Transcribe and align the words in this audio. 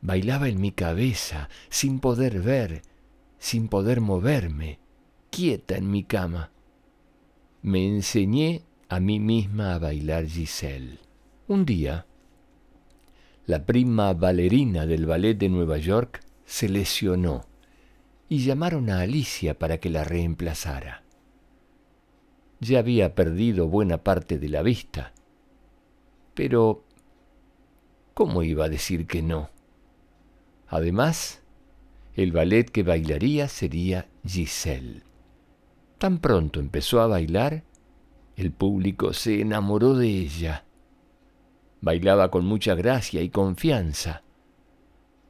Bailaba 0.00 0.48
en 0.48 0.60
mi 0.60 0.72
cabeza, 0.72 1.48
sin 1.68 2.00
poder 2.00 2.40
ver, 2.40 2.82
sin 3.38 3.68
poder 3.68 4.00
moverme, 4.00 4.78
quieta 5.30 5.76
en 5.76 5.90
mi 5.90 6.04
cama. 6.04 6.50
Me 7.62 7.86
enseñé 7.86 8.62
a 8.88 9.00
mí 9.00 9.18
misma 9.18 9.74
a 9.74 9.78
bailar 9.78 10.26
Giselle. 10.26 10.98
Un 11.48 11.64
día, 11.64 12.06
la 13.46 13.64
prima 13.64 14.12
bailarina 14.12 14.86
del 14.86 15.06
ballet 15.06 15.34
de 15.34 15.48
Nueva 15.48 15.78
York 15.78 16.20
se 16.44 16.68
lesionó 16.68 17.46
y 18.28 18.38
llamaron 18.38 18.90
a 18.90 19.00
Alicia 19.00 19.58
para 19.58 19.78
que 19.78 19.88
la 19.88 20.04
reemplazara 20.04 21.05
ya 22.60 22.78
había 22.78 23.14
perdido 23.14 23.68
buena 23.68 24.02
parte 24.02 24.38
de 24.38 24.48
la 24.48 24.62
vista. 24.62 25.12
Pero, 26.34 26.84
¿cómo 28.14 28.42
iba 28.42 28.66
a 28.66 28.68
decir 28.68 29.06
que 29.06 29.22
no? 29.22 29.50
Además, 30.68 31.42
el 32.14 32.32
ballet 32.32 32.70
que 32.70 32.82
bailaría 32.82 33.48
sería 33.48 34.08
Giselle. 34.26 35.02
Tan 35.98 36.18
pronto 36.18 36.60
empezó 36.60 37.00
a 37.00 37.06
bailar, 37.06 37.64
el 38.36 38.52
público 38.52 39.12
se 39.12 39.40
enamoró 39.40 39.94
de 39.94 40.08
ella. 40.08 40.64
Bailaba 41.80 42.30
con 42.30 42.44
mucha 42.44 42.74
gracia 42.74 43.22
y 43.22 43.30
confianza, 43.30 44.22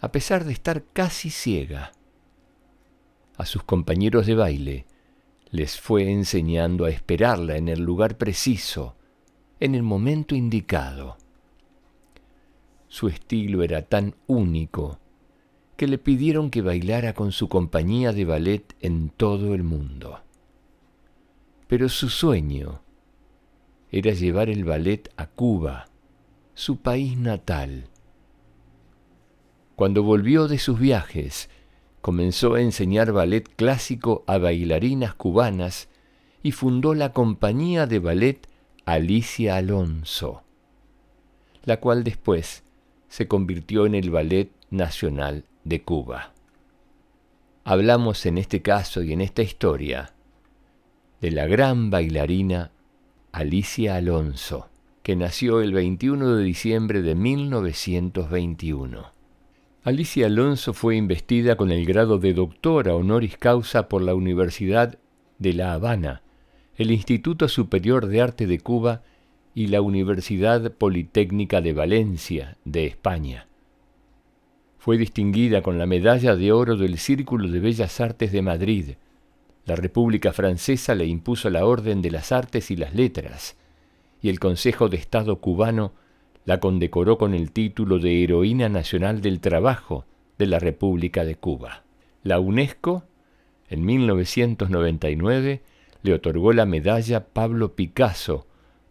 a 0.00 0.12
pesar 0.12 0.44
de 0.44 0.52
estar 0.52 0.84
casi 0.92 1.30
ciega. 1.30 1.92
A 3.36 3.46
sus 3.46 3.62
compañeros 3.62 4.26
de 4.26 4.34
baile 4.34 4.86
les 5.50 5.80
fue 5.80 6.10
enseñando 6.10 6.84
a 6.84 6.90
esperarla 6.90 7.56
en 7.56 7.68
el 7.68 7.80
lugar 7.80 8.18
preciso, 8.18 8.96
en 9.60 9.74
el 9.74 9.82
momento 9.82 10.34
indicado. 10.34 11.16
Su 12.88 13.08
estilo 13.08 13.62
era 13.62 13.82
tan 13.82 14.14
único 14.26 14.98
que 15.76 15.86
le 15.86 15.98
pidieron 15.98 16.50
que 16.50 16.62
bailara 16.62 17.14
con 17.14 17.32
su 17.32 17.48
compañía 17.48 18.12
de 18.12 18.24
ballet 18.24 18.74
en 18.80 19.10
todo 19.10 19.54
el 19.54 19.62
mundo. 19.62 20.20
Pero 21.68 21.88
su 21.88 22.08
sueño 22.08 22.82
era 23.90 24.12
llevar 24.12 24.48
el 24.50 24.64
ballet 24.64 25.10
a 25.16 25.26
Cuba, 25.26 25.86
su 26.54 26.78
país 26.78 27.16
natal. 27.16 27.88
Cuando 29.76 30.02
volvió 30.02 30.48
de 30.48 30.58
sus 30.58 30.78
viajes, 30.78 31.48
comenzó 32.00 32.54
a 32.54 32.60
enseñar 32.60 33.12
ballet 33.12 33.48
clásico 33.56 34.24
a 34.26 34.38
bailarinas 34.38 35.14
cubanas 35.14 35.88
y 36.42 36.52
fundó 36.52 36.94
la 36.94 37.12
compañía 37.12 37.86
de 37.86 37.98
ballet 37.98 38.48
Alicia 38.84 39.56
Alonso, 39.56 40.42
la 41.64 41.78
cual 41.78 42.04
después 42.04 42.62
se 43.08 43.28
convirtió 43.28 43.86
en 43.86 43.94
el 43.94 44.10
Ballet 44.10 44.50
Nacional 44.70 45.44
de 45.64 45.82
Cuba. 45.82 46.32
Hablamos 47.64 48.24
en 48.24 48.38
este 48.38 48.62
caso 48.62 49.02
y 49.02 49.12
en 49.12 49.20
esta 49.20 49.42
historia 49.42 50.14
de 51.20 51.32
la 51.32 51.46
gran 51.46 51.90
bailarina 51.90 52.70
Alicia 53.32 53.96
Alonso, 53.96 54.68
que 55.02 55.16
nació 55.16 55.60
el 55.60 55.72
21 55.72 56.36
de 56.36 56.44
diciembre 56.44 57.02
de 57.02 57.14
1921. 57.14 59.17
Alicia 59.84 60.26
Alonso 60.26 60.74
fue 60.74 60.96
investida 60.96 61.56
con 61.56 61.70
el 61.70 61.86
grado 61.86 62.18
de 62.18 62.34
doctora 62.34 62.96
honoris 62.96 63.36
causa 63.38 63.88
por 63.88 64.02
la 64.02 64.14
Universidad 64.14 64.98
de 65.38 65.52
La 65.52 65.72
Habana, 65.72 66.22
el 66.76 66.90
Instituto 66.90 67.48
Superior 67.48 68.06
de 68.06 68.20
Arte 68.20 68.48
de 68.48 68.58
Cuba 68.58 69.02
y 69.54 69.68
la 69.68 69.80
Universidad 69.80 70.72
Politécnica 70.72 71.60
de 71.60 71.72
Valencia, 71.72 72.56
de 72.64 72.86
España. 72.86 73.46
Fue 74.78 74.98
distinguida 74.98 75.62
con 75.62 75.78
la 75.78 75.86
Medalla 75.86 76.34
de 76.34 76.50
Oro 76.50 76.76
del 76.76 76.98
Círculo 76.98 77.48
de 77.48 77.60
Bellas 77.60 78.00
Artes 78.00 78.32
de 78.32 78.42
Madrid. 78.42 78.90
La 79.64 79.76
República 79.76 80.32
Francesa 80.32 80.96
le 80.96 81.06
impuso 81.06 81.50
la 81.50 81.64
Orden 81.64 82.02
de 82.02 82.10
las 82.10 82.32
Artes 82.32 82.72
y 82.72 82.76
las 82.76 82.94
Letras, 82.94 83.56
y 84.20 84.28
el 84.28 84.40
Consejo 84.40 84.88
de 84.88 84.96
Estado 84.96 85.40
cubano 85.40 85.92
la 86.48 86.60
condecoró 86.60 87.18
con 87.18 87.34
el 87.34 87.52
título 87.52 87.98
de 87.98 88.24
Heroína 88.24 88.70
Nacional 88.70 89.20
del 89.20 89.38
Trabajo 89.38 90.06
de 90.38 90.46
la 90.46 90.58
República 90.58 91.26
de 91.26 91.34
Cuba. 91.34 91.84
La 92.22 92.40
UNESCO, 92.40 93.04
en 93.68 93.84
1999, 93.84 95.60
le 96.02 96.14
otorgó 96.14 96.54
la 96.54 96.64
medalla 96.64 97.26
Pablo 97.26 97.74
Picasso 97.74 98.46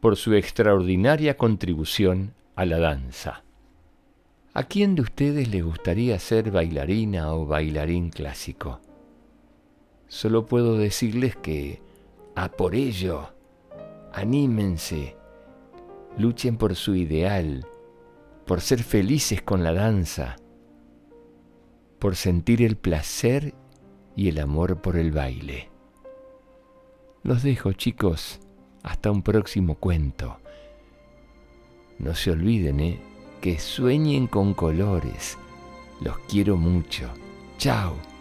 por 0.00 0.16
su 0.16 0.32
extraordinaria 0.32 1.36
contribución 1.36 2.32
a 2.56 2.64
la 2.64 2.78
danza. 2.78 3.44
¿A 4.54 4.62
quién 4.62 4.94
de 4.94 5.02
ustedes 5.02 5.48
le 5.48 5.60
gustaría 5.60 6.18
ser 6.20 6.52
bailarina 6.52 7.34
o 7.34 7.44
bailarín 7.44 8.08
clásico? 8.08 8.80
Solo 10.08 10.46
puedo 10.46 10.78
decirles 10.78 11.36
que, 11.36 11.82
a 12.34 12.48
por 12.48 12.74
ello, 12.74 13.28
anímense, 14.10 15.16
luchen 16.18 16.56
por 16.56 16.74
su 16.74 16.94
ideal, 16.94 17.66
por 18.46 18.60
ser 18.60 18.82
felices 18.82 19.42
con 19.42 19.62
la 19.62 19.72
danza, 19.72 20.36
por 21.98 22.16
sentir 22.16 22.62
el 22.62 22.76
placer 22.76 23.54
y 24.16 24.28
el 24.28 24.38
amor 24.40 24.80
por 24.80 24.96
el 24.96 25.12
baile. 25.12 25.70
Los 27.22 27.42
dejo 27.42 27.72
chicos, 27.72 28.40
hasta 28.82 29.10
un 29.10 29.22
próximo 29.22 29.76
cuento. 29.76 30.38
No 31.98 32.14
se 32.14 32.32
olviden, 32.32 32.80
¿eh? 32.80 33.00
que 33.40 33.58
sueñen 33.58 34.26
con 34.26 34.54
colores. 34.54 35.38
Los 36.00 36.18
quiero 36.28 36.56
mucho. 36.56 37.08
Chao. 37.58 38.11